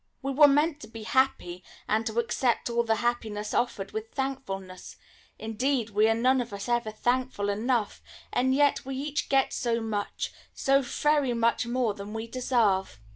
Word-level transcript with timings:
We 0.23 0.31
were 0.31 0.47
meant 0.47 0.79
to 0.79 0.87
be 0.87 1.03
happy, 1.03 1.63
and 1.87 2.07
to 2.07 2.17
accept 2.17 2.71
all 2.71 2.81
the 2.81 2.95
happiness 3.05 3.53
offered 3.53 3.91
with 3.91 4.09
thankfulness 4.09 4.95
indeed, 5.37 5.91
we 5.91 6.09
are 6.09 6.15
none 6.15 6.41
of 6.41 6.51
us 6.53 6.67
ever 6.67 6.89
thankful 6.89 7.49
enough, 7.49 8.01
and 8.33 8.55
yet 8.55 8.83
we 8.83 8.95
each 8.95 9.29
get 9.29 9.53
so 9.53 9.79
much, 9.79 10.33
so 10.55 10.81
very 10.81 11.35
much, 11.35 11.67
more 11.67 11.93
than 11.93 12.13
we 12.15 12.25
deserve. 12.25 12.99